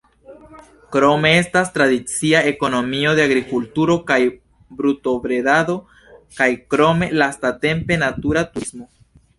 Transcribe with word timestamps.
Krome 0.93 1.33
estas 1.41 1.69
tradicia 1.75 2.41
ekonomio 2.53 3.13
de 3.19 3.27
agrikulturo 3.29 3.99
kaj 4.13 4.19
brutobredado 4.81 5.77
kaj 6.41 6.51
krome 6.75 7.13
lastatempe 7.25 8.05
natura 8.09 8.47
turismo. 8.55 8.91